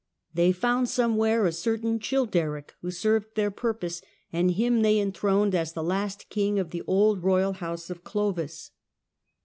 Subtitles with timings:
[0.33, 4.01] They found somewhere a certain Childeric who served their purpose,
[4.33, 8.71] and him they enthroned as the last king of the old royal house of Clovis.